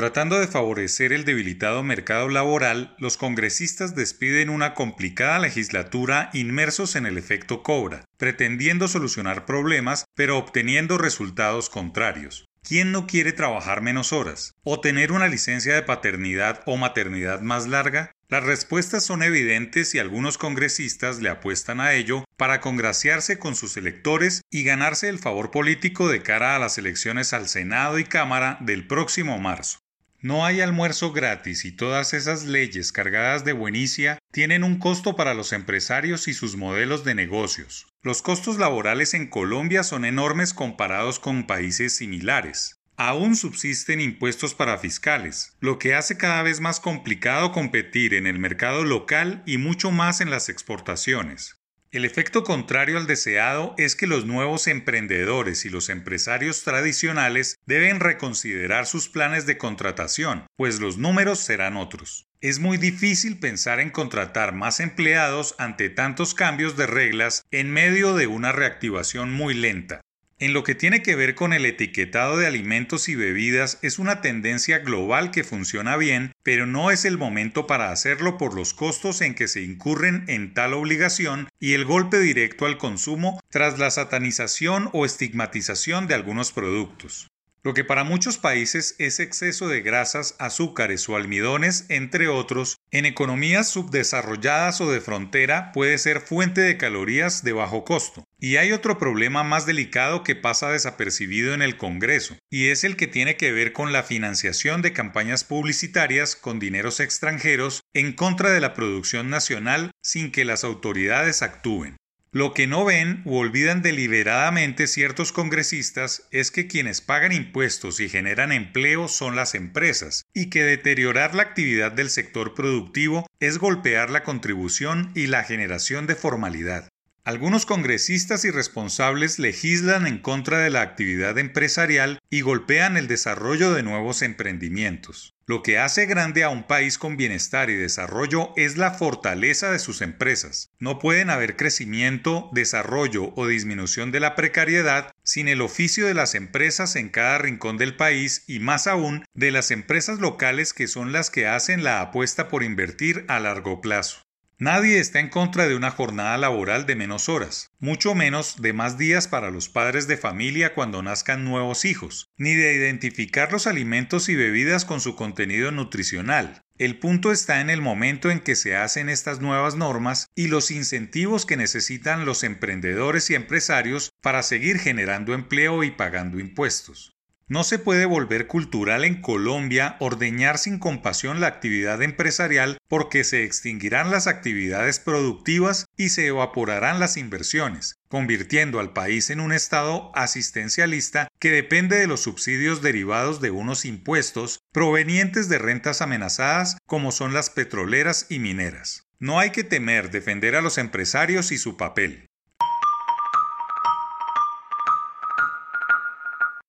[0.00, 7.04] Tratando de favorecer el debilitado mercado laboral, los congresistas despiden una complicada legislatura inmersos en
[7.04, 12.46] el efecto cobra, pretendiendo solucionar problemas pero obteniendo resultados contrarios.
[12.62, 14.54] ¿Quién no quiere trabajar menos horas?
[14.62, 18.12] ¿O tener una licencia de paternidad o maternidad más larga?
[18.30, 23.76] Las respuestas son evidentes y algunos congresistas le apuestan a ello para congraciarse con sus
[23.76, 28.56] electores y ganarse el favor político de cara a las elecciones al Senado y Cámara
[28.62, 29.80] del próximo marzo.
[30.22, 35.32] No hay almuerzo gratis y todas esas leyes cargadas de buenicia tienen un costo para
[35.32, 37.86] los empresarios y sus modelos de negocios.
[38.02, 42.76] Los costos laborales en Colombia son enormes comparados con países similares.
[42.98, 48.38] Aún subsisten impuestos para fiscales, lo que hace cada vez más complicado competir en el
[48.38, 51.59] mercado local y mucho más en las exportaciones.
[51.92, 57.98] El efecto contrario al deseado es que los nuevos emprendedores y los empresarios tradicionales deben
[57.98, 62.28] reconsiderar sus planes de contratación, pues los números serán otros.
[62.40, 68.14] Es muy difícil pensar en contratar más empleados ante tantos cambios de reglas en medio
[68.14, 70.00] de una reactivación muy lenta.
[70.40, 74.22] En lo que tiene que ver con el etiquetado de alimentos y bebidas es una
[74.22, 79.20] tendencia global que funciona bien, pero no es el momento para hacerlo por los costos
[79.20, 83.90] en que se incurren en tal obligación y el golpe directo al consumo tras la
[83.90, 87.28] satanización o estigmatización de algunos productos
[87.62, 93.04] lo que para muchos países es exceso de grasas, azúcares o almidones, entre otros, en
[93.04, 98.24] economías subdesarrolladas o de frontera puede ser fuente de calorías de bajo costo.
[98.42, 102.96] Y hay otro problema más delicado que pasa desapercibido en el Congreso, y es el
[102.96, 108.50] que tiene que ver con la financiación de campañas publicitarias con dineros extranjeros en contra
[108.50, 111.98] de la producción nacional sin que las autoridades actúen.
[112.32, 118.08] Lo que no ven u olvidan deliberadamente ciertos congresistas es que quienes pagan impuestos y
[118.08, 124.10] generan empleo son las empresas, y que deteriorar la actividad del sector productivo es golpear
[124.10, 126.88] la contribución y la generación de formalidad.
[127.22, 133.82] Algunos congresistas irresponsables legislan en contra de la actividad empresarial y golpean el desarrollo de
[133.82, 135.34] nuevos emprendimientos.
[135.44, 139.78] Lo que hace grande a un país con bienestar y desarrollo es la fortaleza de
[139.78, 140.70] sus empresas.
[140.78, 146.34] No pueden haber crecimiento, desarrollo o disminución de la precariedad sin el oficio de las
[146.34, 151.12] empresas en cada rincón del país y más aún de las empresas locales que son
[151.12, 154.22] las que hacen la apuesta por invertir a largo plazo.
[154.62, 158.98] Nadie está en contra de una jornada laboral de menos horas, mucho menos de más
[158.98, 164.28] días para los padres de familia cuando nazcan nuevos hijos, ni de identificar los alimentos
[164.28, 166.62] y bebidas con su contenido nutricional.
[166.76, 170.70] El punto está en el momento en que se hacen estas nuevas normas y los
[170.70, 177.16] incentivos que necesitan los emprendedores y empresarios para seguir generando empleo y pagando impuestos.
[177.50, 183.42] No se puede volver cultural en Colombia ordeñar sin compasión la actividad empresarial porque se
[183.42, 190.12] extinguirán las actividades productivas y se evaporarán las inversiones, convirtiendo al país en un estado
[190.14, 197.10] asistencialista que depende de los subsidios derivados de unos impuestos provenientes de rentas amenazadas como
[197.10, 199.08] son las petroleras y mineras.
[199.18, 202.29] No hay que temer defender a los empresarios y su papel.